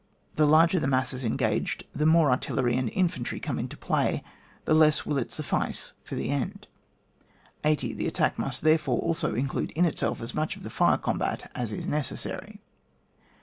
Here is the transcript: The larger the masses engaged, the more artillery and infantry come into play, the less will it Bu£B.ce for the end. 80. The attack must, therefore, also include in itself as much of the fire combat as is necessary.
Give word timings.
The 0.35 0.47
larger 0.47 0.79
the 0.79 0.87
masses 0.87 1.23
engaged, 1.23 1.83
the 1.93 2.07
more 2.07 2.31
artillery 2.31 2.75
and 2.75 2.89
infantry 2.89 3.39
come 3.39 3.59
into 3.59 3.77
play, 3.77 4.23
the 4.65 4.73
less 4.73 5.05
will 5.05 5.19
it 5.19 5.29
Bu£B.ce 5.29 5.93
for 6.03 6.15
the 6.15 6.29
end. 6.31 6.65
80. 7.63 7.93
The 7.93 8.07
attack 8.07 8.39
must, 8.39 8.63
therefore, 8.63 8.97
also 8.99 9.35
include 9.35 9.69
in 9.75 9.85
itself 9.85 10.19
as 10.19 10.33
much 10.33 10.55
of 10.55 10.63
the 10.63 10.71
fire 10.71 10.97
combat 10.97 11.51
as 11.53 11.71
is 11.71 11.85
necessary. 11.85 12.59